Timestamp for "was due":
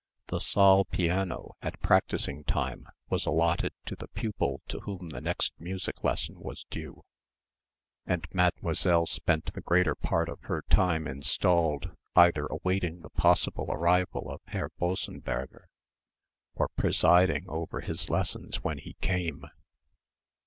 6.39-7.03